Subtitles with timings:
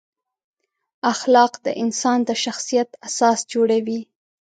[1.13, 4.01] اخلاق د انسان د شخصیت اساس جوړوي.